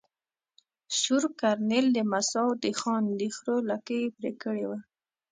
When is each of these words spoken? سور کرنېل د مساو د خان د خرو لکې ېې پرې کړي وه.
سور 0.99 1.23
کرنېل 1.39 1.85
د 1.93 1.99
مساو 2.11 2.49
د 2.63 2.65
خان 2.79 3.03
د 3.19 3.21
خرو 3.35 3.57
لکې 3.69 3.97
ېې 4.03 4.09
پرې 4.17 4.31
کړي 4.41 4.63
وه. 4.69 4.79